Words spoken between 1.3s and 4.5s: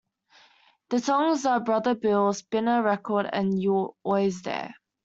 are "Brother Bill", "Spin a Record" and "You're Always